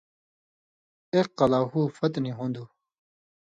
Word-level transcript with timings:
اېک 1.13 1.27
قلاہوۡ 1.37 1.91
فتح 1.97 2.19
نی 2.23 2.31
ہُون٘دوۡ 2.37 2.67